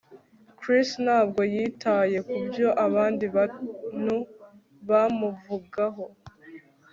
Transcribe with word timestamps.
Chris 0.59 0.89
ntabwo 1.05 1.41
yitaye 1.53 2.17
kubyo 2.29 2.67
abandi 2.85 3.25
bantu 3.35 4.17
bamuvugaho 4.89 6.03